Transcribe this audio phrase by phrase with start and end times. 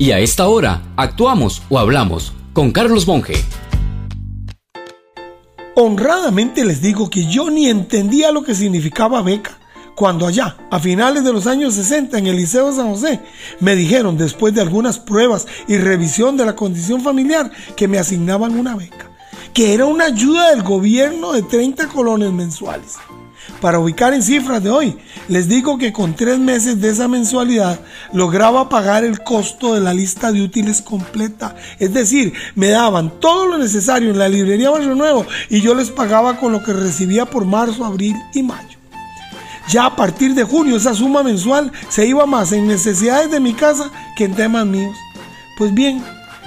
[0.00, 3.34] Y a esta hora, actuamos o hablamos con Carlos Monge.
[5.74, 9.58] Honradamente les digo que yo ni entendía lo que significaba beca
[9.94, 13.20] cuando allá, a finales de los años 60, en el Liceo San José,
[13.60, 18.58] me dijeron, después de algunas pruebas y revisión de la condición familiar, que me asignaban
[18.58, 19.10] una beca,
[19.52, 22.96] que era una ayuda del gobierno de 30 colones mensuales.
[23.60, 24.96] Para ubicar en cifras de hoy,
[25.28, 27.78] les digo que con tres meses de esa mensualidad
[28.12, 31.54] lograba pagar el costo de la lista de útiles completa.
[31.78, 35.90] Es decir, me daban todo lo necesario en la librería Barrio Nuevo y yo les
[35.90, 38.78] pagaba con lo que recibía por marzo, abril y mayo.
[39.68, 43.52] Ya a partir de junio esa suma mensual se iba más en necesidades de mi
[43.52, 44.96] casa que en temas míos.
[45.58, 46.02] Pues bien,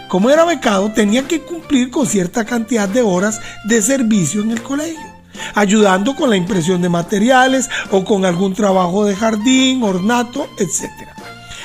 [0.09, 4.61] como era becado tenía que cumplir con cierta cantidad de horas de servicio en el
[4.61, 5.12] colegio,
[5.55, 10.91] ayudando con la impresión de materiales o con algún trabajo de jardín, ornato, etc.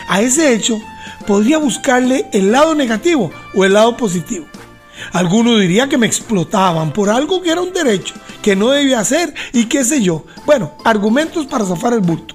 [0.08, 0.80] A ese hecho
[1.26, 4.46] podría buscarle el lado negativo o el lado positivo.
[5.12, 9.34] Alguno diría que me explotaban por algo que era un derecho, que no debía hacer
[9.52, 10.24] y qué sé yo.
[10.44, 12.34] Bueno, argumentos para zafar el bulto.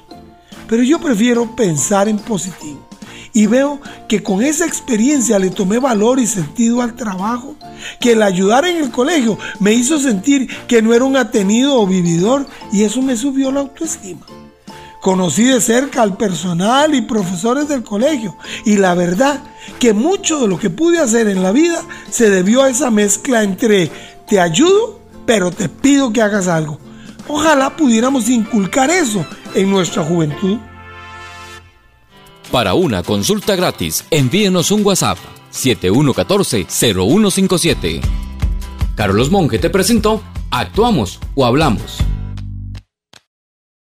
[0.68, 2.88] Pero yo prefiero pensar en positivo.
[3.34, 7.56] Y veo que con esa experiencia le tomé valor y sentido al trabajo,
[8.00, 11.88] que el ayudar en el colegio me hizo sentir que no era un atenido o
[11.88, 14.26] vividor y eso me subió la autoestima.
[15.02, 19.44] Conocí de cerca al personal y profesores del colegio y la verdad
[19.80, 23.44] que mucho de lo que pude hacer en la vida se debió a esa mezcla
[23.44, 23.92] entre
[24.28, 26.80] te ayudo, pero te pido que hagas algo.
[27.28, 30.58] Ojalá pudiéramos inculcar eso en nuestra juventud.
[32.54, 35.18] Para una consulta gratis, envíenos un WhatsApp
[35.52, 38.00] 7114-0157.
[38.96, 41.98] Carlos Monge te presentó Actuamos o Hablamos.